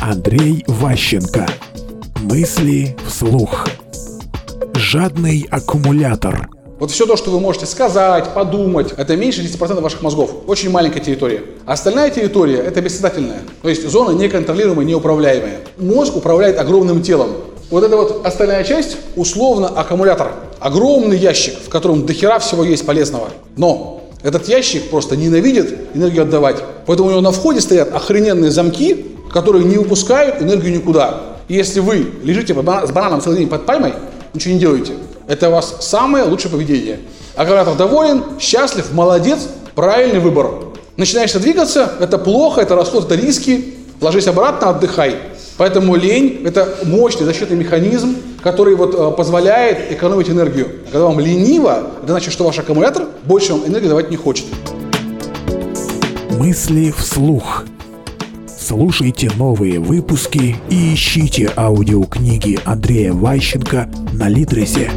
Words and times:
Андрей 0.00 0.64
Ващенко. 0.66 1.46
Мысли 2.20 2.96
вслух. 3.06 3.66
Жадный 4.74 5.46
аккумулятор. 5.50 6.48
Вот 6.78 6.90
все 6.92 7.04
то, 7.04 7.16
что 7.16 7.30
вы 7.30 7.40
можете 7.40 7.66
сказать, 7.66 8.32
подумать, 8.32 8.92
это 8.96 9.16
меньше 9.16 9.42
10% 9.42 9.80
ваших 9.80 10.02
мозгов. 10.02 10.30
Очень 10.46 10.70
маленькая 10.70 11.00
территория. 11.00 11.42
Остальная 11.66 12.10
территория– 12.10 12.56
это 12.66 12.80
бессознательная. 12.80 13.40
То 13.62 13.68
есть 13.68 13.88
зона 13.88 14.16
неконтролируемая, 14.16 14.86
неуправляемая. 14.86 15.58
Мозг 15.78 16.16
управляет 16.16 16.58
огромным 16.58 17.02
телом. 17.02 17.30
Вот 17.70 17.82
эта 17.82 17.96
вот 17.96 18.24
остальная 18.24 18.62
часть 18.64 18.96
условно 19.16 19.68
аккумулятор. 19.68 20.32
Огромный 20.60 21.18
ящик, 21.18 21.54
в 21.58 21.68
котором 21.68 22.06
дохера 22.06 22.38
всего 22.38 22.62
есть 22.62 22.86
полезного. 22.86 23.30
Но 23.56 24.07
этот 24.22 24.48
ящик 24.48 24.90
просто 24.90 25.16
ненавидит 25.16 25.74
энергию 25.94 26.22
отдавать. 26.22 26.56
Поэтому 26.86 27.08
у 27.08 27.12
него 27.12 27.20
на 27.20 27.30
входе 27.30 27.60
стоят 27.60 27.94
охрененные 27.94 28.50
замки, 28.50 29.06
которые 29.32 29.64
не 29.64 29.76
выпускают 29.76 30.42
энергию 30.42 30.74
никуда. 30.74 31.20
И 31.48 31.54
если 31.54 31.80
вы 31.80 32.06
лежите 32.22 32.54
с 32.54 32.90
бананом 32.90 33.20
целый 33.20 33.38
день 33.38 33.48
под 33.48 33.64
пальмой, 33.64 33.94
ничего 34.34 34.54
не 34.54 34.60
делаете, 34.60 34.94
это 35.26 35.48
у 35.48 35.52
вас 35.52 35.76
самое 35.80 36.24
лучшее 36.24 36.50
поведение. 36.50 37.00
Аккумулятор 37.36 37.76
доволен, 37.76 38.24
счастлив, 38.40 38.92
молодец, 38.92 39.40
правильный 39.74 40.20
выбор. 40.20 40.50
Начинаешься 40.96 41.38
двигаться, 41.38 41.92
это 42.00 42.18
плохо, 42.18 42.60
это 42.60 42.74
расход, 42.74 43.04
это 43.04 43.14
риски, 43.14 43.74
ложись 44.00 44.26
обратно, 44.26 44.70
отдыхай. 44.70 45.16
Поэтому 45.58 45.96
лень– 45.96 46.42
это 46.44 46.78
мощный 46.84 47.24
защитный 47.24 47.56
механизм, 47.56 48.14
который 48.42 48.76
вот, 48.76 48.94
э, 48.94 49.16
позволяет 49.16 49.92
экономить 49.92 50.30
энергию. 50.30 50.68
Когда 50.84 51.06
вам 51.06 51.18
лениво, 51.18 51.88
это 52.02 52.12
значит, 52.12 52.32
что 52.32 52.44
ваш 52.44 52.60
аккумулятор 52.60 53.08
больше 53.24 53.52
вам 53.52 53.66
энергии 53.66 53.88
давать 53.88 54.08
не 54.08 54.16
хочет. 54.16 54.46
Мысли 56.38 56.94
вслух. 56.96 57.64
Слушайте 58.46 59.30
новые 59.36 59.80
выпуски 59.80 60.56
и 60.70 60.94
ищите 60.94 61.50
аудиокниги 61.56 62.60
Андрея 62.64 63.12
Ващенко 63.12 63.88
на 64.12 64.28
Литресе. 64.28 64.92